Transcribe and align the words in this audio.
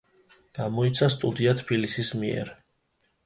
გამოიცა 0.59 1.09
სტუდია 1.15 1.53
„თბილისის“ 1.61 2.11
მიერ. 2.23 2.53